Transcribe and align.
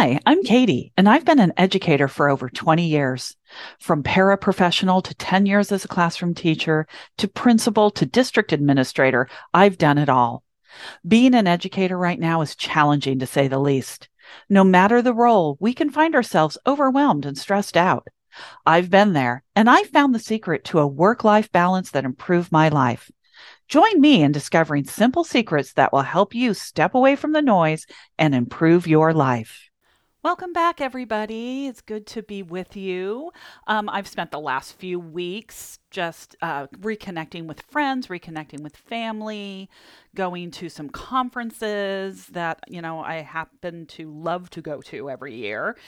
Hi, 0.00 0.18
I'm 0.24 0.42
Katie, 0.42 0.94
and 0.96 1.06
I've 1.06 1.26
been 1.26 1.40
an 1.40 1.52
educator 1.58 2.08
for 2.08 2.30
over 2.30 2.48
20 2.48 2.86
years. 2.86 3.36
From 3.80 4.02
paraprofessional 4.02 5.04
to 5.04 5.14
10 5.14 5.44
years 5.44 5.70
as 5.72 5.84
a 5.84 5.88
classroom 5.88 6.32
teacher 6.32 6.86
to 7.18 7.28
principal 7.28 7.90
to 7.90 8.06
district 8.06 8.54
administrator, 8.54 9.28
I've 9.52 9.76
done 9.76 9.98
it 9.98 10.08
all. 10.08 10.42
Being 11.06 11.34
an 11.34 11.46
educator 11.46 11.98
right 11.98 12.18
now 12.18 12.40
is 12.40 12.56
challenging 12.56 13.18
to 13.18 13.26
say 13.26 13.46
the 13.46 13.58
least. 13.58 14.08
No 14.48 14.64
matter 14.64 15.02
the 15.02 15.12
role, 15.12 15.58
we 15.60 15.74
can 15.74 15.90
find 15.90 16.14
ourselves 16.14 16.56
overwhelmed 16.66 17.26
and 17.26 17.36
stressed 17.36 17.76
out. 17.76 18.08
I've 18.64 18.88
been 18.88 19.12
there, 19.12 19.42
and 19.54 19.68
I 19.68 19.82
found 19.82 20.14
the 20.14 20.18
secret 20.18 20.64
to 20.64 20.78
a 20.78 20.86
work 20.86 21.24
life 21.24 21.52
balance 21.52 21.90
that 21.90 22.06
improved 22.06 22.50
my 22.50 22.70
life. 22.70 23.10
Join 23.68 24.00
me 24.00 24.22
in 24.22 24.32
discovering 24.32 24.84
simple 24.84 25.24
secrets 25.24 25.74
that 25.74 25.92
will 25.92 26.00
help 26.00 26.34
you 26.34 26.54
step 26.54 26.94
away 26.94 27.16
from 27.16 27.32
the 27.32 27.42
noise 27.42 27.84
and 28.18 28.34
improve 28.34 28.86
your 28.86 29.12
life. 29.12 29.69
Welcome 30.22 30.52
back, 30.52 30.82
everybody. 30.82 31.66
It's 31.66 31.80
good 31.80 32.06
to 32.08 32.22
be 32.22 32.42
with 32.42 32.76
you. 32.76 33.32
Um, 33.66 33.88
I've 33.88 34.06
spent 34.06 34.30
the 34.30 34.38
last 34.38 34.74
few 34.74 35.00
weeks 35.00 35.78
just 35.90 36.36
uh, 36.42 36.66
reconnecting 36.66 37.46
with 37.46 37.62
friends, 37.62 38.08
reconnecting 38.08 38.60
with 38.60 38.76
family, 38.76 39.70
going 40.14 40.50
to 40.50 40.68
some 40.68 40.90
conferences 40.90 42.26
that, 42.26 42.60
you 42.68 42.82
know, 42.82 43.00
I 43.00 43.22
happen 43.22 43.86
to 43.86 44.12
love 44.12 44.50
to 44.50 44.60
go 44.60 44.82
to 44.82 45.08
every 45.08 45.36
year. 45.36 45.78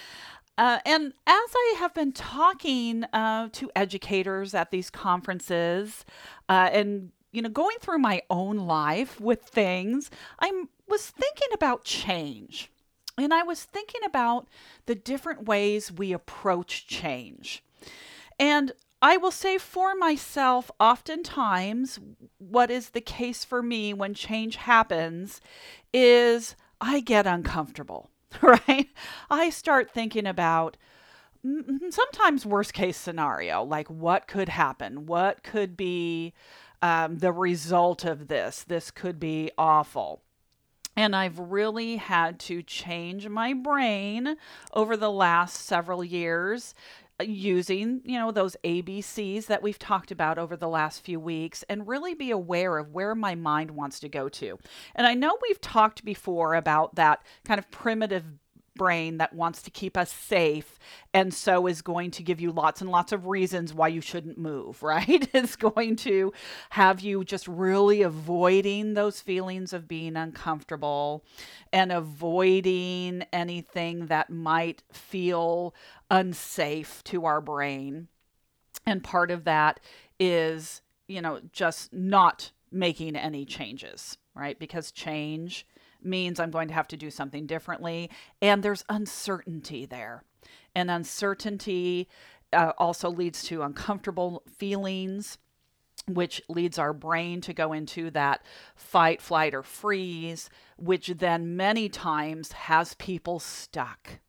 Uh, 0.57 0.79
and 0.87 1.13
as 1.27 1.51
I 1.55 1.75
have 1.81 1.93
been 1.93 2.13
talking 2.13 3.05
uh, 3.13 3.51
to 3.53 3.71
educators 3.77 4.55
at 4.55 4.71
these 4.71 4.89
conferences 4.89 6.07
uh, 6.49 6.71
and 6.73 7.13
you 7.33 7.43
know, 7.43 7.51
going 7.51 7.77
through 7.81 7.99
my 7.99 8.23
own 8.31 8.57
life 8.57 9.21
with 9.21 9.43
things, 9.43 10.11
I 10.39 10.65
was 10.89 11.11
thinking 11.11 11.49
about 11.53 11.85
change. 11.85 12.71
And 13.19 13.33
I 13.33 13.43
was 13.43 13.65
thinking 13.65 14.01
about 14.05 14.49
the 14.87 14.95
different 14.95 15.47
ways 15.47 15.93
we 15.93 16.13
approach 16.13 16.87
change. 16.87 17.63
And 18.39 18.73
I 19.03 19.17
will 19.17 19.33
say 19.33 19.59
for 19.59 19.95
myself, 19.95 20.71
oftentimes, 20.79 21.99
what 22.39 22.71
is 22.71 22.91
the 22.91 23.01
case 23.01 23.45
for 23.45 23.63
me 23.63 23.93
when 23.93 24.15
change 24.15 24.57
happens 24.57 25.41
is 25.93 26.55
I 26.81 27.01
get 27.01 27.27
uncomfortable, 27.27 28.11
right? 28.41 28.89
I 29.29 29.51
start 29.51 29.91
thinking 29.91 30.27
about 30.27 30.77
sometimes 31.91 32.47
worst 32.47 32.73
case 32.73 32.97
scenario, 32.97 33.65
like 33.65 33.89
what 33.89 34.29
could 34.29 34.49
happen? 34.49 35.07
What 35.07 35.43
could 35.43 35.77
be 35.77 36.33
um, 36.81 37.19
the 37.19 37.33
result 37.33 38.05
of 38.05 38.29
this? 38.29 38.65
This 38.65 38.91
could 38.91 39.19
be 39.19 39.51
awful. 39.59 40.23
And 40.97 41.17
I've 41.17 41.39
really 41.39 41.97
had 41.97 42.39
to 42.41 42.63
change 42.63 43.29
my 43.29 43.55
brain 43.55 44.37
over 44.73 44.97
the 44.97 45.11
last 45.11 45.65
several 45.65 46.05
years 46.05 46.75
uh, 47.21 47.25
using, 47.25 48.03
you 48.05 48.19
know, 48.19 48.31
those 48.31 48.57
ABCs 48.63 49.47
that 49.47 49.63
we've 49.63 49.79
talked 49.79 50.11
about 50.11 50.39
over 50.39 50.57
the 50.57 50.69
last 50.69 51.03
few 51.03 51.19
weeks 51.19 51.65
and 51.69 51.89
really 51.89 52.15
be 52.15 52.31
aware 52.31 52.77
of 52.79 52.93
where 52.93 53.15
my 53.15 53.35
mind 53.35 53.71
wants 53.71 54.01
to 54.01 54.09
go 54.09 54.29
to. 54.29 54.59
And 54.95 55.07
I 55.07 55.15
know 55.15 55.39
we've 55.49 55.61
talked 55.61 56.05
before 56.05 56.55
about 56.55 56.95
that 56.97 57.25
kind 57.45 57.59
of 57.59 57.71
primitive 57.71 58.25
brain 58.75 59.19
that 59.19 59.35
wants 59.35 59.63
to 59.63 59.71
keep 59.71 59.97
us 59.97 60.13
safe 60.13 60.79
and 61.13 61.33
so 61.33 61.67
is 61.67 61.83
going 61.83 62.11
to 62.13 62.23
give 62.23 62.41
you 62.41 62.51
lots 62.53 62.81
and 62.81 62.91
lots 62.91 63.13
of 63.13 63.27
reasons 63.27 63.75
why 63.75 63.89
you 63.89 64.01
shouldn't 64.01 64.39
move, 64.39 64.83
right? 64.83 65.29
It's 65.33 65.57
going 65.57 65.97
to 65.97 66.33
have 66.71 67.01
you 67.01 67.25
just 67.25 67.49
really 67.49 68.03
avoiding 68.03 68.95
those 68.95 69.21
feelings 69.21 69.73
of 69.73 69.89
being 69.89 70.17
uncomfortable 70.17 71.25
and 71.73 71.93
avoiding 71.93 73.25
anything 73.33 74.07
that 74.07 74.31
might 74.31 74.83
feel 74.93 75.75
unsafe 76.11 77.03
to 77.05 77.25
our 77.25 77.41
brain. 77.41 78.09
And 78.87 79.03
part 79.03 79.31
of 79.31 79.45
that 79.45 79.81
is, 80.19 80.83
you 81.09 81.21
know, 81.21 81.41
just 81.53 81.93
not 81.93 82.53
making 82.71 83.17
any 83.17 83.45
changes, 83.45 84.17
right? 84.35 84.59
Because 84.59 84.91
change 84.91 85.67
means 86.05 86.41
I'm 86.41 86.51
going 86.51 86.69
to 86.69 86.75
have 86.75 86.89
to 86.89 86.97
do 86.97 87.11
something 87.11 87.47
differently. 87.47 88.11
And 88.41 88.63
there's 88.63 88.85
uncertainty 88.89 89.87
there. 89.87 90.25
And 90.75 90.91
uncertainty 90.91 92.09
uh, 92.53 92.73
also 92.79 93.11
leads 93.11 93.43
to 93.45 93.63
uncomfortable 93.63 94.43
feelings, 94.59 95.39
which 96.07 96.43
leads 96.49 96.79
our 96.79 96.93
brain 96.93 97.41
to 97.43 97.53
go 97.53 97.73
into 97.73 98.11
that 98.11 98.45
fight, 98.75 99.21
flight, 99.21 99.55
or 99.55 99.63
freeze, 99.63 100.51
which 100.77 101.09
then 101.09 101.57
many 101.57 101.89
times 101.89 102.53
has 102.53 102.95
people 102.95 103.39
stuck. 103.39 104.21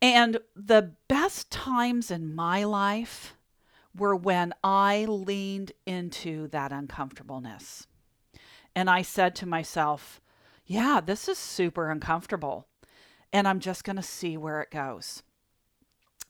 And 0.00 0.38
the 0.56 0.94
best 1.08 1.50
times 1.50 2.10
in 2.10 2.34
my 2.34 2.64
life 2.64 3.36
were 3.96 4.16
when 4.16 4.52
I 4.64 5.04
leaned 5.04 5.72
into 5.86 6.48
that 6.48 6.72
uncomfortableness. 6.72 7.86
And 8.74 8.88
I 8.88 9.02
said 9.02 9.34
to 9.36 9.46
myself, 9.46 10.20
yeah, 10.66 11.00
this 11.04 11.28
is 11.28 11.38
super 11.38 11.90
uncomfortable. 11.90 12.66
And 13.32 13.48
I'm 13.48 13.60
just 13.60 13.84
going 13.84 13.96
to 13.96 14.02
see 14.02 14.36
where 14.36 14.60
it 14.60 14.70
goes. 14.70 15.22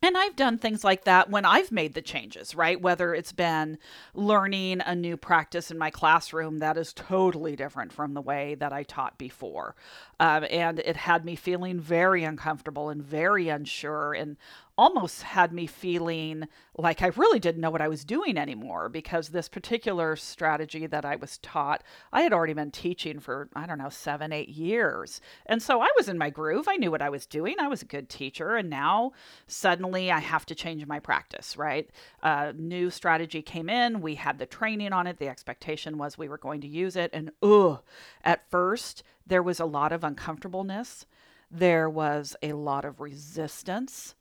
And 0.04 0.19
I've 0.19 0.34
done 0.34 0.58
things 0.58 0.82
like 0.82 1.04
that 1.04 1.30
when 1.30 1.44
I've 1.44 1.70
made 1.70 1.94
the 1.94 2.03
changes, 2.03 2.56
right? 2.56 2.80
Whether 2.80 3.14
it's 3.14 3.30
been 3.30 3.78
learning 4.14 4.80
a 4.84 4.97
new 4.97 5.16
practice 5.16 5.70
in 5.70 5.78
my 5.78 5.91
classroom 5.91 6.58
that 6.58 6.76
is 6.76 6.92
totally 6.92 7.54
different 7.54 7.92
from 7.92 8.14
the 8.14 8.20
way 8.20 8.56
that 8.56 8.72
I 8.72 8.82
taught 8.82 9.16
before. 9.16 9.76
Um, 10.19 10.44
and 10.50 10.80
it 10.80 10.97
had 10.97 11.24
me 11.24 11.36
feeling 11.36 11.78
very 11.78 12.24
uncomfortable 12.24 12.91
and 12.91 13.00
very 13.00 13.48
unsure 13.48 14.12
and 14.12 14.36
almost 14.82 15.22
had 15.22 15.53
me 15.53 15.65
feeling 15.65 16.48
like 16.76 17.03
I 17.03 17.12
really 17.15 17.38
didn't 17.38 17.60
know 17.60 17.70
what 17.70 17.81
I 17.81 17.87
was 17.87 18.04
doing 18.04 18.37
anymore 18.37 18.88
because 18.88 19.28
this 19.28 19.48
particular 19.48 20.16
strategy 20.16 20.88
that 20.88 21.04
I 21.04 21.15
was 21.15 21.38
taught, 21.38 21.84
I 22.12 22.22
had 22.22 22.32
already 22.32 22.54
been 22.54 22.72
teaching 22.72 23.21
for, 23.21 23.48
I 23.54 23.65
don't 23.66 23.78
know, 23.78 23.91
seven, 23.91 24.32
eight 24.32 24.48
years. 24.48 25.21
And 25.47 25.62
so 25.62 25.81
I 25.81 25.88
was 25.97 26.09
in 26.09 26.19
my 26.19 26.31
groove. 26.31 26.66
I 26.66 26.75
knew 26.75 26.91
what 26.91 27.00
I 27.00 27.10
was 27.10 27.26
doing. 27.26 27.54
I 27.60 27.69
was 27.69 27.82
a 27.82 27.84
good 27.84 28.09
teacher. 28.09 28.56
And 28.56 28.69
now 28.69 29.12
suddenly 29.47 30.10
I 30.10 30.19
have 30.19 30.47
to 30.47 30.54
change 30.56 30.84
my 30.84 30.98
practice, 30.98 31.56
right? 31.56 31.88
A 32.25 32.53
new 32.53 32.91
strategy 32.91 33.41
came 33.41 33.71
in. 33.71 34.00
We 34.00 34.16
had 34.16 34.41
the 34.41 34.47
training 34.47 34.92
on 34.92 35.06
it. 35.06 35.19
The 35.19 35.28
expectation 35.28 35.97
was 35.97 36.19
we 36.19 36.28
were 36.28 36.38
going 36.38 36.60
to 36.62 36.66
use 36.66 36.97
it. 36.97 37.10
And, 37.12 37.31
ugh, 37.41 37.82
at 38.25 38.50
first, 38.50 39.04
there 39.25 39.44
was 39.44 39.60
a 39.60 39.65
lot 39.65 39.92
of 39.92 40.03
uncomfortableness. 40.03 41.06
There 41.53 41.88
was 41.88 42.34
a 42.42 42.54
lot 42.54 42.84
of 42.84 42.98
resistance 42.98 44.16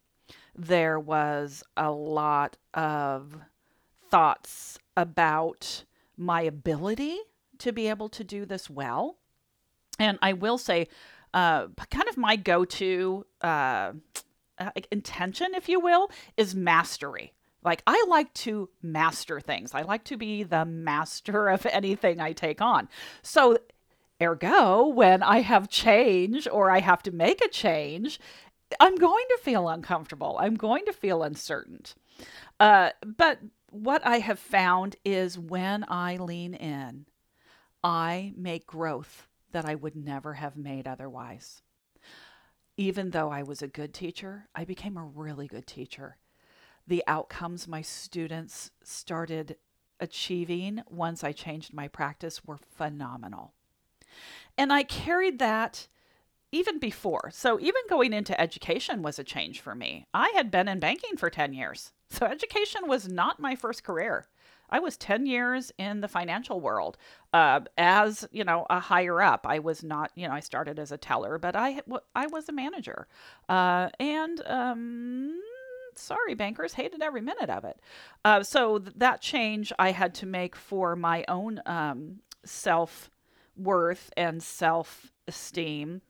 there 0.56 1.00
was 1.00 1.64
a 1.78 1.92
lot 1.92 2.58
of 2.74 3.36
thoughts 4.10 4.78
about 4.98 5.86
my 6.18 6.42
ability 6.42 7.18
to 7.60 7.72
be 7.72 7.88
able 7.88 8.10
to 8.10 8.24
do 8.24 8.46
this 8.46 8.70
well. 8.70 9.18
And 10.00 10.18
I 10.22 10.34
will 10.34 10.58
say, 10.58 10.88
uh, 11.34 11.68
kind 11.90 12.10
of 12.10 12.18
my 12.18 12.36
go 12.36 12.66
to 12.66 13.26
uh, 13.42 13.94
uh, 14.58 14.72
intention, 14.92 15.56
if 15.56 15.70
you 15.70 15.80
will, 15.80 16.12
is 16.38 16.54
mastery. 16.56 17.34
Like, 17.64 17.84
I 17.86 18.04
like 18.08 18.34
to 18.36 18.70
master 18.82 19.40
things. 19.40 19.74
I 19.74 19.84
like 19.84 20.04
to 20.06 20.18
be 20.18 20.44
the 20.44 20.66
master 20.66 21.48
of 21.50 21.66
anything 21.68 22.20
I 22.20 22.34
take 22.34 22.62
on. 22.62 22.90
So, 23.22 23.58
ergo, 24.22 24.88
when 24.88 25.24
I 25.24 25.42
have 25.42 25.70
change 25.70 26.48
or 26.48 26.70
I 26.70 26.80
have 26.80 27.04
to 27.04 27.12
make 27.12 27.44
a 27.44 27.50
change, 27.50 28.20
I'm 28.80 28.96
going 28.96 29.26
to 29.30 29.40
feel 29.42 29.70
uncomfortable. 29.70 30.38
I'm 30.40 30.56
going 30.56 30.86
to 30.86 30.94
feel 30.94 31.24
uncertain. 31.24 31.84
Uh, 32.60 32.92
but 33.04 33.40
what 33.70 34.06
I 34.06 34.20
have 34.20 34.40
found 34.40 34.96
is 35.04 35.38
when 35.38 35.86
I 35.88 36.18
lean 36.18 36.54
in, 36.54 37.06
I 37.84 38.34
make 38.36 38.68
growth 38.68 39.28
that 39.52 39.66
I 39.66 39.76
would 39.76 39.96
never 39.96 40.36
have 40.36 40.56
made 40.56 40.88
otherwise. 40.88 41.62
Even 42.78 43.12
though 43.12 43.30
I 43.30 43.44
was 43.44 43.62
a 43.62 43.68
good 43.68 43.94
teacher, 43.94 44.48
I 44.56 44.66
became 44.66 44.98
a 44.98 45.04
really 45.04 45.48
good 45.48 45.68
teacher. 45.68 46.18
The 46.88 47.04
outcomes 47.08 47.68
my 47.68 47.82
students 47.82 48.72
started 48.84 49.58
achieving 50.00 50.82
once 50.90 51.24
I 51.24 51.32
changed 51.32 51.74
my 51.74 51.88
practice 51.88 52.44
were 52.44 52.58
phenomenal. 52.58 53.54
And 54.58 54.74
I 54.74 54.84
carried 54.84 55.40
that 55.40 55.88
even 56.52 56.80
before. 56.80 57.30
So 57.34 57.60
even 57.60 57.82
going 57.90 58.14
into 58.14 58.40
education 58.40 59.02
was 59.02 59.20
a 59.20 59.24
change 59.24 59.62
for 59.62 59.74
me. 59.76 60.06
I 60.14 60.32
had 60.36 60.52
been 60.52 60.68
in 60.68 60.80
banking 60.80 61.18
for 61.18 61.30
10 61.30 61.54
years. 61.54 61.92
So 62.14 62.26
education 62.26 62.90
was 62.90 63.08
not 63.08 63.40
my 63.40 63.56
first 63.56 63.86
career. 63.86 64.28
I 64.70 64.80
was 64.80 64.98
10 64.98 65.28
years 65.28 65.72
in 65.78 66.02
the 66.02 66.10
financial 66.10 66.60
world 66.60 66.98
uh, 67.32 67.62
as, 67.78 68.28
you 68.34 68.44
know, 68.44 68.66
a 68.70 68.82
higher 68.82 69.22
up. 69.22 69.48
I 69.48 69.60
was 69.60 69.82
not, 69.82 70.12
you 70.16 70.28
know, 70.28 70.34
I 70.34 70.42
started 70.42 70.78
as 70.78 70.92
a 70.92 70.98
teller, 70.98 71.38
but 71.38 71.56
I, 71.56 71.80
I 72.14 72.28
was 72.28 72.50
a 72.50 72.52
manager. 72.52 73.08
Uh, 73.48 73.90
and, 73.98 74.42
um, 74.46 75.40
sorry, 75.96 76.36
bankers 76.36 76.74
hated 76.74 77.02
every 77.02 77.22
minute 77.22 77.50
of 77.50 77.64
it. 77.64 77.80
Uh, 78.26 78.44
so 78.44 78.80
th- 78.80 78.94
that 78.98 79.22
change 79.22 79.72
I 79.80 79.92
had 79.92 80.14
to 80.16 80.26
make 80.26 80.58
for 80.58 80.98
my 80.98 81.24
own 81.30 81.62
um, 81.66 82.18
self 82.44 83.10
worth 83.56 84.12
and 84.18 84.44
self 84.44 85.14
esteem 85.28 86.02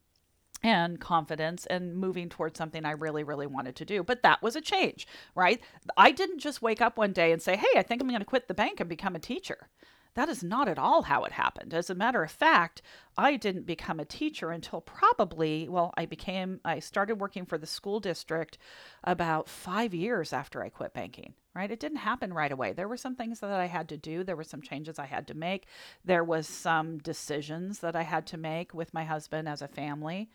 and 0.63 0.99
confidence 0.99 1.65
and 1.65 1.95
moving 1.95 2.29
towards 2.29 2.57
something 2.57 2.85
I 2.85 2.91
really, 2.91 3.23
really 3.23 3.47
wanted 3.47 3.75
to 3.77 3.85
do. 3.85 4.03
But 4.03 4.23
that 4.23 4.41
was 4.41 4.55
a 4.55 4.61
change, 4.61 5.07
right? 5.35 5.61
I 5.97 6.11
didn't 6.11 6.39
just 6.39 6.61
wake 6.61 6.81
up 6.81 6.97
one 6.97 7.13
day 7.13 7.31
and 7.31 7.41
say, 7.41 7.55
hey, 7.55 7.79
I 7.79 7.81
think 7.81 8.01
I'm 8.01 8.07
going 8.07 8.19
to 8.19 8.25
quit 8.25 8.47
the 8.47 8.53
bank 8.53 8.79
and 8.79 8.89
become 8.89 9.15
a 9.15 9.19
teacher. 9.19 9.67
That 10.13 10.27
is 10.27 10.43
not 10.43 10.67
at 10.67 10.77
all 10.77 11.03
how 11.03 11.23
it 11.23 11.31
happened. 11.31 11.73
As 11.73 11.89
a 11.89 11.95
matter 11.95 12.21
of 12.21 12.31
fact, 12.31 12.81
I 13.17 13.37
didn't 13.37 13.65
become 13.65 13.99
a 13.99 14.05
teacher 14.05 14.51
until 14.51 14.81
probably, 14.81 15.69
well, 15.69 15.93
I 15.95 16.05
became, 16.05 16.59
I 16.65 16.79
started 16.79 17.15
working 17.15 17.45
for 17.45 17.57
the 17.57 17.65
school 17.65 18.01
district 18.01 18.57
about 19.05 19.47
five 19.47 19.93
years 19.93 20.33
after 20.33 20.61
I 20.61 20.69
quit 20.69 20.93
banking, 20.93 21.33
right? 21.55 21.71
It 21.71 21.79
didn't 21.79 21.99
happen 21.99 22.33
right 22.33 22.51
away. 22.51 22.73
There 22.73 22.89
were 22.89 22.97
some 22.97 23.15
things 23.15 23.39
that 23.39 23.51
I 23.51 23.67
had 23.67 23.87
to 23.89 23.97
do, 23.97 24.25
there 24.25 24.35
were 24.35 24.43
some 24.43 24.61
changes 24.61 24.99
I 24.99 25.05
had 25.05 25.27
to 25.27 25.33
make, 25.33 25.67
there 26.03 26.25
was 26.25 26.45
some 26.45 26.97
decisions 26.97 27.79
that 27.79 27.95
I 27.95 28.03
had 28.03 28.27
to 28.27 28.37
make 28.37 28.73
with 28.73 28.93
my 28.93 29.05
husband 29.05 29.47
as 29.47 29.61
a 29.61 29.67
family. 29.67 30.29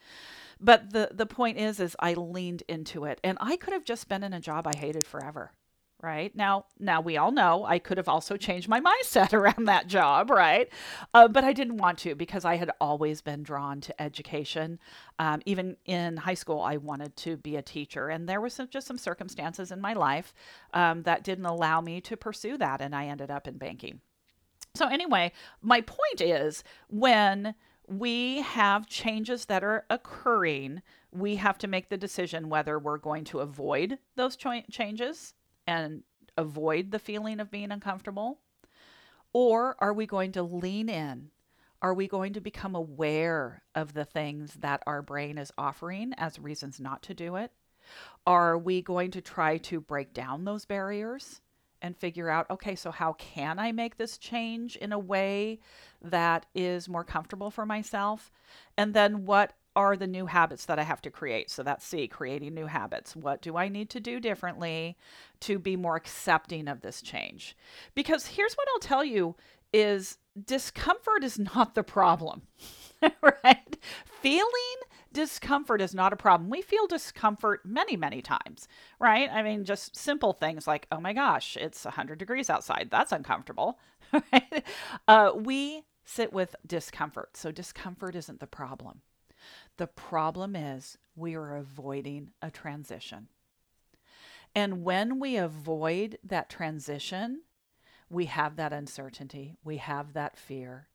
But 0.58 0.94
the, 0.94 1.10
the 1.12 1.26
point 1.26 1.58
is, 1.58 1.80
is 1.80 1.94
I 2.00 2.14
leaned 2.14 2.62
into 2.66 3.04
it 3.04 3.20
and 3.22 3.36
I 3.42 3.56
could 3.56 3.74
have 3.74 3.84
just 3.84 4.08
been 4.08 4.22
in 4.22 4.32
a 4.32 4.40
job 4.40 4.66
I 4.66 4.74
hated 4.74 5.06
forever 5.06 5.52
right? 6.06 6.34
Now 6.36 6.66
now 6.78 7.00
we 7.00 7.16
all 7.16 7.32
know 7.32 7.64
i 7.64 7.80
could 7.80 7.98
have 7.98 8.08
also 8.08 8.36
changed 8.36 8.68
my 8.68 8.80
mindset 8.80 9.32
around 9.40 9.64
that 9.66 9.88
job 9.88 10.30
right? 10.30 10.68
Uh, 11.12 11.26
but 11.26 11.42
i 11.42 11.52
didn't 11.52 11.78
want 11.78 11.98
to 11.98 12.14
because 12.14 12.44
i 12.44 12.54
had 12.54 12.70
always 12.80 13.20
been 13.20 13.42
drawn 13.42 13.80
to 13.80 14.00
education. 14.00 14.78
Um, 15.18 15.42
even 15.46 15.76
in 15.84 16.16
high 16.16 16.34
school 16.34 16.60
i 16.60 16.76
wanted 16.76 17.16
to 17.16 17.36
be 17.36 17.56
a 17.56 17.62
teacher 17.62 18.08
and 18.08 18.28
there 18.28 18.40
was 18.40 18.54
some, 18.54 18.68
just 18.68 18.86
some 18.86 18.98
circumstances 18.98 19.72
in 19.72 19.80
my 19.80 19.94
life 19.94 20.32
um, 20.72 21.02
that 21.02 21.24
didn't 21.24 21.46
allow 21.46 21.80
me 21.80 22.00
to 22.02 22.16
pursue 22.16 22.56
that 22.58 22.80
and 22.80 22.94
i 22.94 23.06
ended 23.06 23.30
up 23.30 23.48
in 23.48 23.58
banking. 23.58 24.00
So 24.76 24.86
anyway 24.86 25.32
my 25.60 25.80
point 25.80 26.20
is 26.20 26.62
when 26.88 27.56
we 27.88 28.42
have 28.42 28.86
changes 28.86 29.46
that 29.46 29.64
are 29.64 29.84
occurring 29.90 30.82
we 31.12 31.36
have 31.36 31.58
to 31.58 31.68
make 31.68 31.88
the 31.88 31.96
decision 31.96 32.48
whether 32.48 32.78
we're 32.78 32.98
going 32.98 33.24
to 33.24 33.40
avoid 33.40 33.98
those 34.16 34.36
cho- 34.36 34.62
changes 34.70 35.34
and 35.66 36.02
avoid 36.36 36.90
the 36.90 36.98
feeling 36.98 37.40
of 37.40 37.50
being 37.50 37.70
uncomfortable? 37.70 38.38
Or 39.32 39.76
are 39.78 39.92
we 39.92 40.06
going 40.06 40.32
to 40.32 40.42
lean 40.42 40.88
in? 40.88 41.30
Are 41.82 41.94
we 41.94 42.08
going 42.08 42.32
to 42.32 42.40
become 42.40 42.74
aware 42.74 43.62
of 43.74 43.92
the 43.92 44.04
things 44.04 44.54
that 44.54 44.82
our 44.86 45.02
brain 45.02 45.38
is 45.38 45.52
offering 45.58 46.14
as 46.16 46.38
reasons 46.38 46.80
not 46.80 47.02
to 47.04 47.14
do 47.14 47.36
it? 47.36 47.52
Are 48.26 48.56
we 48.58 48.82
going 48.82 49.10
to 49.12 49.20
try 49.20 49.58
to 49.58 49.80
break 49.80 50.12
down 50.12 50.44
those 50.44 50.64
barriers 50.64 51.40
and 51.82 51.96
figure 51.96 52.30
out, 52.30 52.50
okay, 52.50 52.74
so 52.74 52.90
how 52.90 53.12
can 53.12 53.58
I 53.58 53.72
make 53.72 53.96
this 53.96 54.18
change 54.18 54.76
in 54.76 54.92
a 54.92 54.98
way 54.98 55.60
that 56.02 56.46
is 56.54 56.88
more 56.88 57.04
comfortable 57.04 57.50
for 57.50 57.66
myself? 57.66 58.32
And 58.76 58.94
then 58.94 59.26
what 59.26 59.52
are 59.76 59.96
the 59.96 60.06
new 60.06 60.26
habits 60.26 60.64
that 60.64 60.78
I 60.78 60.82
have 60.82 61.02
to 61.02 61.10
create? 61.10 61.50
So 61.50 61.62
that's 61.62 61.86
C, 61.86 62.08
creating 62.08 62.54
new 62.54 62.66
habits. 62.66 63.14
What 63.14 63.42
do 63.42 63.56
I 63.56 63.68
need 63.68 63.90
to 63.90 64.00
do 64.00 64.18
differently 64.18 64.96
to 65.40 65.58
be 65.58 65.76
more 65.76 65.96
accepting 65.96 66.66
of 66.66 66.80
this 66.80 67.02
change? 67.02 67.56
Because 67.94 68.26
here's 68.26 68.54
what 68.54 68.66
I'll 68.74 68.80
tell 68.80 69.04
you 69.04 69.36
is 69.72 70.18
discomfort 70.44 71.22
is 71.22 71.38
not 71.54 71.74
the 71.74 71.84
problem. 71.84 72.42
right? 73.22 73.76
Feeling 74.22 74.76
discomfort 75.12 75.80
is 75.80 75.94
not 75.94 76.12
a 76.12 76.16
problem. 76.16 76.50
We 76.50 76.62
feel 76.62 76.86
discomfort 76.86 77.60
many, 77.64 77.96
many 77.96 78.22
times, 78.22 78.68
right? 78.98 79.30
I 79.30 79.42
mean, 79.42 79.64
just 79.64 79.96
simple 79.96 80.32
things 80.32 80.66
like, 80.66 80.86
oh 80.90 81.00
my 81.00 81.12
gosh, 81.12 81.56
it's 81.58 81.84
100 81.84 82.18
degrees 82.18 82.50
outside. 82.50 82.88
That's 82.90 83.12
uncomfortable, 83.12 83.78
right? 84.12 84.64
Uh, 85.06 85.32
we 85.34 85.84
sit 86.04 86.32
with 86.32 86.54
discomfort. 86.66 87.36
So, 87.36 87.50
discomfort 87.50 88.14
isn't 88.14 88.40
the 88.40 88.46
problem. 88.46 89.02
The 89.76 89.86
problem 89.86 90.56
is 90.56 90.98
we 91.14 91.34
are 91.34 91.56
avoiding 91.56 92.30
a 92.40 92.50
transition. 92.50 93.28
And 94.54 94.84
when 94.84 95.20
we 95.20 95.36
avoid 95.36 96.18
that 96.24 96.48
transition, 96.48 97.42
we 98.08 98.26
have 98.26 98.56
that 98.56 98.72
uncertainty, 98.72 99.56
we 99.62 99.76
have 99.76 100.14
that 100.14 100.38
fear. 100.38 100.88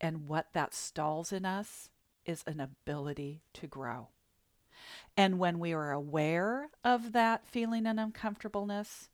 And 0.00 0.28
what 0.28 0.48
that 0.52 0.74
stalls 0.74 1.32
in 1.32 1.44
us 1.44 1.88
is 2.26 2.44
an 2.46 2.60
ability 2.60 3.42
to 3.54 3.66
grow. 3.66 4.08
And 5.16 5.38
when 5.38 5.58
we 5.58 5.72
are 5.72 5.90
aware 5.90 6.68
of 6.84 7.12
that 7.12 7.46
feeling 7.46 7.86
and 7.86 7.98
uncomfortableness, 7.98 9.08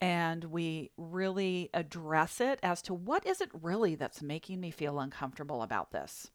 and 0.00 0.44
we 0.44 0.90
really 0.96 1.70
address 1.74 2.40
it 2.40 2.58
as 2.62 2.80
to 2.82 2.94
what 2.94 3.26
is 3.26 3.40
it 3.40 3.50
really 3.52 3.94
that's 3.94 4.22
making 4.22 4.60
me 4.60 4.70
feel 4.70 5.00
uncomfortable 5.00 5.62
about 5.62 5.90
this 5.92 6.30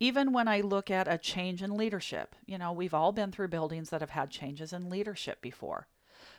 even 0.00 0.32
when 0.32 0.48
I 0.48 0.60
look 0.60 0.90
at 0.90 1.12
a 1.12 1.18
change 1.18 1.62
in 1.62 1.76
leadership, 1.76 2.36
you 2.46 2.58
know, 2.58 2.72
we've 2.72 2.94
all 2.94 3.12
been 3.12 3.32
through 3.32 3.48
buildings 3.48 3.90
that 3.90 4.00
have 4.00 4.10
had 4.10 4.30
changes 4.30 4.72
in 4.72 4.90
leadership 4.90 5.40
before. 5.40 5.88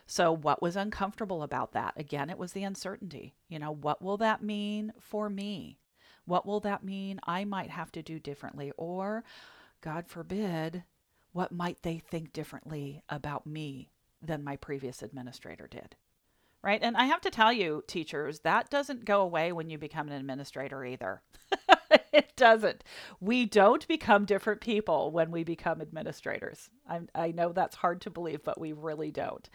So, 0.06 0.32
what 0.32 0.62
was 0.62 0.76
uncomfortable 0.76 1.42
about 1.42 1.72
that? 1.72 1.94
Again, 1.96 2.30
it 2.30 2.38
was 2.38 2.52
the 2.52 2.64
uncertainty. 2.64 3.34
You 3.48 3.58
know, 3.58 3.70
what 3.70 4.02
will 4.02 4.16
that 4.18 4.42
mean 4.42 4.92
for 4.98 5.30
me? 5.30 5.78
What 6.24 6.46
will 6.46 6.60
that 6.60 6.84
mean 6.84 7.20
I 7.24 7.44
might 7.44 7.70
have 7.70 7.92
to 7.92 8.02
do 8.02 8.18
differently? 8.18 8.72
Or, 8.76 9.24
God 9.80 10.06
forbid, 10.06 10.84
what 11.32 11.52
might 11.52 11.82
they 11.82 11.98
think 11.98 12.32
differently 12.32 13.02
about 13.08 13.46
me 13.46 13.90
than 14.22 14.44
my 14.44 14.56
previous 14.56 15.02
administrator 15.02 15.66
did? 15.66 15.96
Right. 16.62 16.80
And 16.82 16.96
I 16.96 17.04
have 17.06 17.22
to 17.22 17.30
tell 17.30 17.52
you, 17.52 17.82
teachers, 17.86 18.40
that 18.40 18.68
doesn't 18.68 19.06
go 19.06 19.22
away 19.22 19.50
when 19.50 19.70
you 19.70 19.78
become 19.78 20.08
an 20.08 20.14
administrator 20.14 20.84
either. 20.84 21.22
it 22.12 22.34
doesn't. 22.36 22.84
We 23.20 23.46
don't 23.46 23.86
become 23.86 24.24
different 24.24 24.60
people 24.60 25.12
when 25.12 25.30
we 25.30 25.44
become 25.44 25.80
administrators. 25.80 26.70
i 26.88 27.00
i 27.14 27.30
know 27.32 27.52
that's 27.52 27.76
hard 27.76 28.00
to 28.02 28.10
believe, 28.10 28.42
but 28.42 28.60
we 28.60 28.72
really 28.72 29.10
don't. 29.10 29.48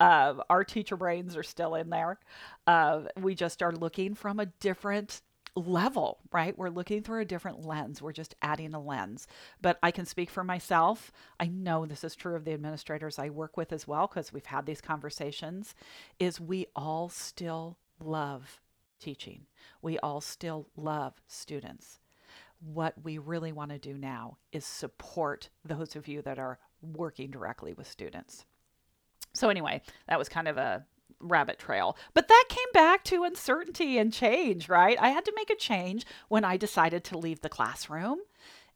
Uh, 0.00 0.34
our 0.50 0.64
teacher 0.64 0.96
brains 0.96 1.36
are 1.36 1.42
still 1.42 1.74
in 1.74 1.90
there. 1.90 2.18
Uh, 2.66 3.02
we 3.20 3.34
just 3.34 3.62
are 3.62 3.72
looking 3.72 4.14
from 4.14 4.40
a 4.40 4.46
different 4.46 5.22
level, 5.54 6.18
right? 6.32 6.56
We're 6.56 6.70
looking 6.70 7.02
through 7.02 7.20
a 7.20 7.26
different 7.26 7.64
lens. 7.66 8.00
We're 8.00 8.12
just 8.12 8.34
adding 8.42 8.74
a 8.74 8.80
lens. 8.80 9.26
But 9.60 9.78
I 9.82 9.90
can 9.90 10.06
speak 10.06 10.30
for 10.30 10.44
myself. 10.44 11.12
I 11.38 11.46
know 11.46 11.84
this 11.86 12.04
is 12.04 12.16
true 12.16 12.36
of 12.36 12.44
the 12.44 12.54
administrators 12.54 13.18
I 13.18 13.28
work 13.30 13.56
with 13.56 13.72
as 13.72 13.86
well 13.86 14.06
because 14.06 14.32
we've 14.32 14.46
had 14.46 14.66
these 14.66 14.80
conversations 14.80 15.74
is 16.18 16.40
we 16.40 16.66
all 16.74 17.08
still 17.10 17.78
love 18.00 18.60
teaching. 18.98 19.46
We 19.82 19.98
all 19.98 20.20
still 20.20 20.68
love 20.76 21.20
students. 21.26 21.98
What 22.64 22.94
we 23.02 23.18
really 23.18 23.52
want 23.52 23.70
to 23.70 23.78
do 23.78 23.98
now 23.98 24.38
is 24.52 24.64
support 24.64 25.48
those 25.64 25.96
of 25.96 26.06
you 26.06 26.22
that 26.22 26.38
are 26.38 26.58
working 26.80 27.30
directly 27.30 27.72
with 27.72 27.90
students. 27.90 28.44
So, 29.32 29.48
anyway, 29.48 29.82
that 30.08 30.18
was 30.18 30.28
kind 30.28 30.46
of 30.46 30.58
a 30.58 30.84
rabbit 31.20 31.58
trail. 31.58 31.96
But 32.14 32.28
that 32.28 32.44
came 32.48 32.72
back 32.72 33.04
to 33.04 33.24
uncertainty 33.24 33.98
and 33.98 34.12
change, 34.12 34.68
right? 34.68 34.96
I 35.00 35.08
had 35.10 35.24
to 35.24 35.32
make 35.34 35.50
a 35.50 35.56
change 35.56 36.04
when 36.28 36.44
I 36.44 36.56
decided 36.56 37.04
to 37.04 37.18
leave 37.18 37.40
the 37.40 37.48
classroom. 37.48 38.18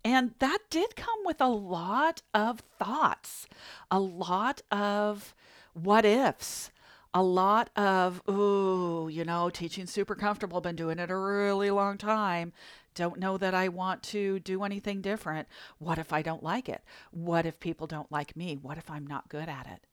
And 0.04 0.34
that 0.38 0.58
did 0.70 0.94
come 0.96 1.18
with 1.24 1.40
a 1.40 1.48
lot 1.48 2.22
of 2.32 2.60
thoughts, 2.78 3.48
a 3.90 3.98
lot 3.98 4.62
of 4.70 5.34
what 5.74 6.04
ifs, 6.04 6.70
a 7.12 7.22
lot 7.22 7.70
of, 7.76 8.22
ooh, 8.28 9.08
you 9.10 9.24
know, 9.24 9.50
teaching 9.50 9.86
super 9.86 10.14
comfortable, 10.14 10.60
been 10.60 10.76
doing 10.76 10.98
it 10.98 11.10
a 11.10 11.16
really 11.16 11.70
long 11.70 11.98
time. 11.98 12.52
Don't 12.96 13.20
know 13.20 13.36
that 13.36 13.54
I 13.54 13.68
want 13.68 14.02
to 14.04 14.40
do 14.40 14.64
anything 14.64 15.02
different. 15.02 15.46
What 15.78 15.98
if 15.98 16.12
I 16.12 16.22
don't 16.22 16.42
like 16.42 16.68
it? 16.68 16.82
What 17.12 17.46
if 17.46 17.60
people 17.60 17.86
don't 17.86 18.10
like 18.10 18.34
me? 18.34 18.56
What 18.56 18.78
if 18.78 18.90
I'm 18.90 19.06
not 19.06 19.28
good 19.28 19.48
at 19.48 19.66
it? 19.66 19.86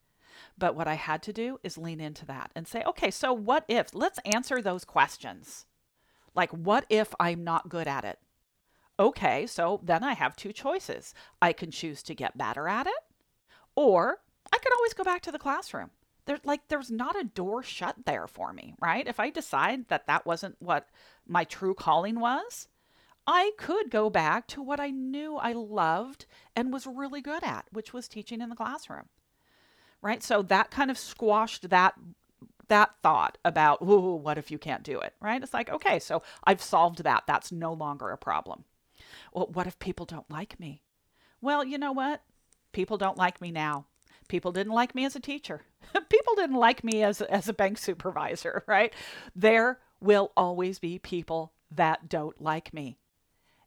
But 0.58 0.76
what 0.76 0.88
I 0.88 0.96
had 0.96 1.22
to 1.24 1.34
do 1.34 1.60
is 1.64 1.78
lean 1.78 2.00
into 2.00 2.26
that 2.26 2.52
and 2.56 2.68
say, 2.68 2.82
okay, 2.88 3.12
so 3.12 3.34
what 3.34 3.66
if? 3.68 3.94
Let's 3.94 4.20
answer 4.26 4.62
those 4.62 4.86
questions. 4.86 5.66
Like, 6.34 6.50
what 6.52 6.86
if 6.90 7.14
I'm 7.20 7.44
not 7.44 7.70
good 7.70 7.88
at 7.88 8.06
it? 8.06 8.20
Okay, 8.98 9.46
so 9.48 9.82
then 9.84 10.04
I 10.04 10.14
have 10.14 10.36
two 10.36 10.54
choices. 10.54 11.14
I 11.42 11.52
can 11.52 11.72
choose 11.72 12.02
to 12.04 12.16
get 12.16 12.38
better 12.38 12.68
at 12.68 12.88
it, 12.88 12.94
or 13.76 14.20
I 14.52 14.58
could 14.58 14.74
always 14.74 14.94
go 14.94 15.04
back 15.04 15.22
to 15.24 15.32
the 15.32 15.40
classroom 15.40 15.92
there's 16.26 16.40
like 16.46 16.62
there's 16.70 16.92
not 16.92 17.20
a 17.20 17.24
door 17.24 17.64
shut 17.64 17.96
there 18.06 18.28
for 18.28 18.54
me, 18.54 18.76
right? 18.82 19.08
If 19.08 19.20
I 19.20 19.30
decide 19.30 19.88
that 19.90 20.08
that 20.08 20.26
wasn't 20.26 20.56
what 20.60 20.88
my 21.28 21.44
true 21.44 21.74
calling 21.74 22.20
was, 22.20 22.68
I 23.26 23.52
could 23.58 23.90
go 23.90 24.10
back 24.10 24.48
to 24.48 24.62
what 24.62 24.80
I 24.80 24.90
knew 24.90 25.38
I 25.38 25.54
loved 25.54 26.26
and 26.56 26.74
was 26.74 26.86
really 26.86 27.22
good 27.22 27.44
at, 27.44 27.66
which 27.72 27.94
was 27.94 28.08
teaching 28.08 28.42
in 28.42 28.50
the 28.50 28.56
classroom. 28.56 29.08
Right? 30.02 30.22
So 30.22 30.42
that 30.44 30.72
kind 30.72 30.92
of 30.92 30.98
squashed 30.98 31.70
that 31.70 31.96
that 32.70 32.96
thought 33.02 33.38
about, 33.44 33.82
"Ooh, 33.82 34.16
what 34.16 34.38
if 34.38 34.50
you 34.50 34.58
can't 34.58 34.84
do 34.84 35.00
it?" 35.00 35.14
Right? 35.20 35.42
It's 35.42 35.54
like, 35.54 35.70
"Okay, 35.70 36.00
so 36.00 36.24
I've 36.44 36.62
solved 36.62 37.04
that. 37.04 37.24
That's 37.28 37.52
no 37.52 37.74
longer 37.74 38.10
a 38.10 38.18
problem." 38.18 38.66
Well, 39.34 39.48
what 39.48 39.68
if 39.68 39.80
people 39.80 40.06
don't 40.06 40.30
like 40.30 40.60
me? 40.60 40.82
Well, 41.42 41.64
you 41.64 41.78
know 41.78 41.92
what? 41.92 42.22
People 42.72 42.98
don't 42.98 43.18
like 43.18 43.42
me 43.42 43.52
now. 43.52 43.86
People 44.28 44.52
didn't 44.52 44.74
like 44.74 44.96
me 44.96 45.06
as 45.06 45.16
a 45.16 45.20
teacher. 45.20 45.62
people 46.10 46.36
didn't 46.36 46.56
like 46.56 46.84
me 46.84 47.04
as, 47.04 47.22
as 47.22 47.48
a 47.48 47.54
bank 47.54 47.78
supervisor, 47.78 48.64
right? 48.68 48.94
There 49.36 49.80
will 50.00 50.32
always 50.36 50.80
be 50.80 51.00
people 51.00 51.54
that 51.72 52.10
don't 52.10 52.42
like 52.42 52.74
me. 52.74 52.98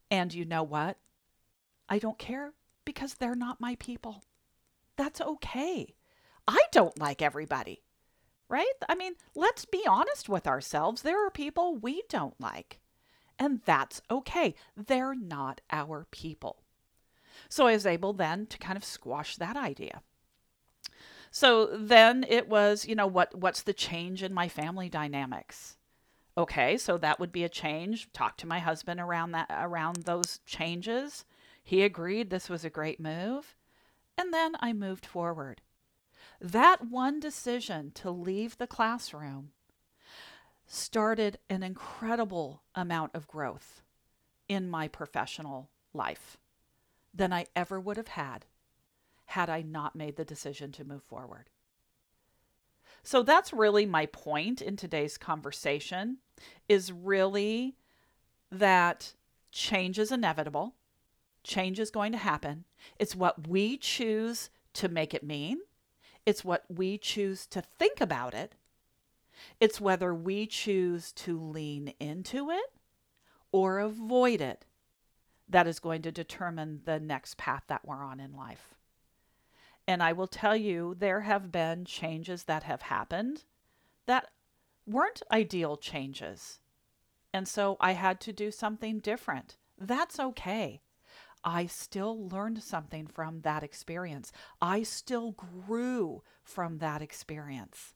And 0.09 0.33
you 0.33 0.45
know 0.45 0.63
what? 0.63 0.97
I 1.89 1.99
don't 1.99 2.17
care 2.17 2.53
because 2.85 3.15
they're 3.15 3.35
not 3.35 3.61
my 3.61 3.75
people. 3.75 4.23
That's 4.95 5.21
okay. 5.21 5.95
I 6.47 6.59
don't 6.71 6.97
like 6.99 7.21
everybody, 7.21 7.83
right? 8.49 8.65
I 8.87 8.95
mean, 8.95 9.13
let's 9.35 9.65
be 9.65 9.85
honest 9.87 10.29
with 10.29 10.47
ourselves. 10.47 11.01
There 11.01 11.25
are 11.25 11.31
people 11.31 11.75
we 11.75 12.03
don't 12.09 12.39
like, 12.39 12.79
and 13.37 13.61
that's 13.65 14.01
okay. 14.09 14.55
They're 14.75 15.15
not 15.15 15.61
our 15.71 16.07
people. 16.11 16.63
So 17.49 17.67
I 17.67 17.73
was 17.73 17.85
able 17.85 18.13
then 18.13 18.47
to 18.47 18.57
kind 18.57 18.77
of 18.77 18.83
squash 18.85 19.35
that 19.35 19.55
idea. 19.55 20.01
So 21.29 21.67
then 21.67 22.25
it 22.27 22.47
was, 22.47 22.85
you 22.87 22.95
know, 22.95 23.07
what 23.07 23.35
what's 23.35 23.61
the 23.61 23.73
change 23.73 24.23
in 24.23 24.33
my 24.33 24.47
family 24.47 24.89
dynamics? 24.89 25.76
Okay, 26.37 26.77
so 26.77 26.97
that 26.97 27.19
would 27.19 27.31
be 27.31 27.43
a 27.43 27.49
change. 27.49 28.11
Talk 28.13 28.37
to 28.37 28.47
my 28.47 28.59
husband 28.59 28.99
around 28.99 29.31
that 29.31 29.47
around 29.49 29.97
those 29.97 30.39
changes. 30.45 31.25
He 31.63 31.81
agreed 31.81 32.29
this 32.29 32.49
was 32.49 32.63
a 32.63 32.69
great 32.69 32.99
move. 32.99 33.55
And 34.17 34.33
then 34.33 34.55
I 34.59 34.71
moved 34.71 35.05
forward. 35.05 35.61
That 36.39 36.85
one 36.85 37.19
decision 37.19 37.91
to 37.95 38.11
leave 38.11 38.57
the 38.57 38.67
classroom 38.67 39.49
started 40.67 41.39
an 41.49 41.63
incredible 41.63 42.61
amount 42.75 43.15
of 43.15 43.27
growth 43.27 43.81
in 44.47 44.69
my 44.69 44.87
professional 44.87 45.69
life 45.93 46.37
than 47.13 47.33
I 47.33 47.47
ever 47.55 47.79
would 47.79 47.97
have 47.97 48.09
had 48.09 48.45
had 49.25 49.49
I 49.49 49.61
not 49.61 49.95
made 49.95 50.15
the 50.15 50.25
decision 50.25 50.71
to 50.73 50.85
move 50.85 51.03
forward. 51.03 51.49
So 53.03 53.23
that's 53.23 53.53
really 53.53 53.85
my 53.85 54.05
point 54.07 54.61
in 54.61 54.75
today's 54.75 55.17
conversation 55.17 56.17
is 56.67 56.91
really 56.91 57.75
that 58.51 59.13
change 59.51 59.97
is 59.97 60.11
inevitable. 60.11 60.75
Change 61.43 61.79
is 61.79 61.91
going 61.91 62.11
to 62.11 62.17
happen. 62.17 62.65
It's 62.99 63.15
what 63.15 63.47
we 63.47 63.77
choose 63.77 64.49
to 64.73 64.89
make 64.89 65.13
it 65.13 65.23
mean. 65.23 65.59
It's 66.25 66.43
what 66.43 66.65
we 66.69 66.97
choose 66.97 67.47
to 67.47 67.61
think 67.61 68.01
about 68.01 68.33
it. 68.33 68.55
It's 69.59 69.79
whether 69.79 70.13
we 70.13 70.45
choose 70.45 71.11
to 71.13 71.39
lean 71.39 71.93
into 71.99 72.49
it 72.49 72.73
or 73.51 73.79
avoid 73.79 74.41
it 74.41 74.65
that 75.47 75.67
is 75.67 75.79
going 75.79 76.01
to 76.01 76.11
determine 76.11 76.81
the 76.85 76.99
next 76.99 77.37
path 77.37 77.63
that 77.67 77.85
we're 77.85 78.03
on 78.03 78.19
in 78.19 78.33
life. 78.33 78.76
And 79.87 80.03
I 80.03 80.11
will 80.13 80.27
tell 80.27 80.55
you, 80.55 80.95
there 80.97 81.21
have 81.21 81.51
been 81.51 81.85
changes 81.85 82.43
that 82.43 82.63
have 82.63 82.83
happened 82.83 83.45
that 84.05 84.29
weren't 84.85 85.21
ideal 85.31 85.77
changes. 85.77 86.59
And 87.33 87.47
so 87.47 87.77
I 87.79 87.93
had 87.93 88.19
to 88.21 88.33
do 88.33 88.51
something 88.51 88.99
different. 88.99 89.57
That's 89.77 90.19
okay. 90.19 90.81
I 91.43 91.67
still 91.67 92.27
learned 92.27 92.63
something 92.63 93.07
from 93.07 93.41
that 93.41 93.63
experience. 93.63 94.31
I 94.61 94.83
still 94.83 95.31
grew 95.31 96.23
from 96.43 96.79
that 96.79 97.01
experience. 97.01 97.93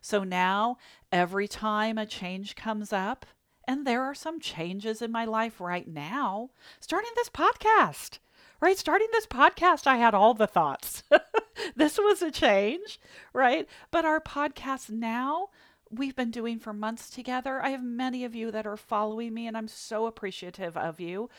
So 0.00 0.24
now, 0.24 0.78
every 1.12 1.46
time 1.46 1.98
a 1.98 2.06
change 2.06 2.56
comes 2.56 2.92
up, 2.92 3.26
and 3.68 3.86
there 3.86 4.02
are 4.02 4.14
some 4.14 4.40
changes 4.40 5.02
in 5.02 5.12
my 5.12 5.24
life 5.24 5.60
right 5.60 5.86
now, 5.86 6.50
starting 6.80 7.10
this 7.14 7.28
podcast, 7.28 8.18
right? 8.60 8.78
Starting 8.78 9.08
this 9.12 9.26
podcast, 9.26 9.86
I 9.86 9.96
had 9.96 10.14
all 10.14 10.34
the 10.34 10.46
thoughts. 10.46 11.02
this 11.76 11.98
was 11.98 12.22
a 12.22 12.30
change, 12.30 13.00
right? 13.32 13.68
But 13.90 14.04
our 14.04 14.20
podcast 14.20 14.90
now, 14.90 15.48
we've 15.90 16.16
been 16.16 16.30
doing 16.30 16.58
for 16.58 16.72
months 16.72 17.10
together. 17.10 17.62
I 17.62 17.70
have 17.70 17.82
many 17.82 18.24
of 18.24 18.34
you 18.34 18.50
that 18.50 18.66
are 18.66 18.76
following 18.76 19.34
me, 19.34 19.46
and 19.46 19.56
I'm 19.56 19.68
so 19.68 20.06
appreciative 20.06 20.76
of 20.76 21.00
you. 21.00 21.30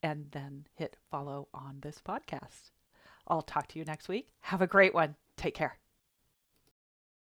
and 0.03 0.27
then 0.33 0.67
hit 0.75 0.99
follow 1.11 1.49
on 1.55 1.79
this 1.81 2.03
podcast. 2.07 2.73
I'll 3.27 3.41
talk 3.41 3.67
to 3.69 3.79
you 3.79 3.87
next 3.87 4.09
week. 4.09 4.29
Have 4.41 4.61
a 4.61 4.67
great 4.67 4.93
one. 4.93 5.17
Take 5.39 5.55
care. 5.55 5.79